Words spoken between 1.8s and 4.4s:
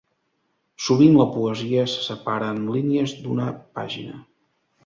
se separa en línies d'una pàgina.